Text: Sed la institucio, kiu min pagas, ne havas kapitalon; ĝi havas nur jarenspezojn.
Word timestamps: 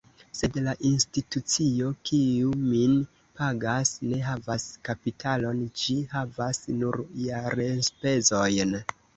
Sed 0.37 0.55
la 0.67 0.71
institucio, 0.91 1.89
kiu 2.09 2.47
min 2.69 2.95
pagas, 3.41 3.91
ne 4.07 4.23
havas 4.29 4.67
kapitalon; 4.89 5.63
ĝi 5.83 5.99
havas 6.15 6.65
nur 6.83 7.01
jarenspezojn. 7.29 8.77